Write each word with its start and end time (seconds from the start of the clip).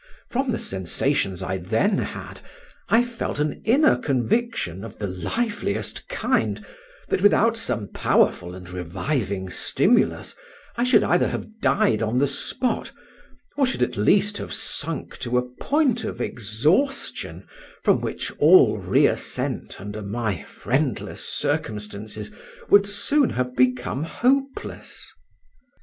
From 0.31 0.49
the 0.51 0.57
sensations 0.57 1.43
I 1.43 1.59
then 1.59 1.99
had, 1.99 2.39
I 2.89 3.03
felt 3.03 3.39
an 3.39 3.61
inner 3.65 3.95
conviction 3.95 4.83
of 4.83 4.97
the 4.97 5.05
liveliest 5.05 6.09
kind, 6.09 6.65
that 7.09 7.21
without 7.21 7.55
some 7.55 7.87
powerful 7.87 8.55
and 8.55 8.67
reviving 8.67 9.47
stimulus 9.47 10.35
I 10.75 10.85
should 10.85 11.03
either 11.03 11.27
have 11.27 11.59
died 11.61 12.01
on 12.01 12.17
the 12.17 12.25
spot, 12.25 12.91
or 13.55 13.67
should 13.67 13.83
at 13.83 13.95
least 13.95 14.39
have 14.39 14.51
sunk 14.55 15.19
to 15.19 15.37
a 15.37 15.43
point 15.47 16.03
of 16.03 16.19
exhaustion 16.19 17.47
from 17.83 18.01
which 18.01 18.31
all 18.39 18.79
reäscent 18.79 19.79
under 19.79 20.01
my 20.01 20.41
friendless 20.45 21.23
circumstances 21.23 22.31
would 22.69 22.87
soon 22.87 23.29
have 23.29 23.55
become 23.55 24.01
hopeless. 24.05 25.11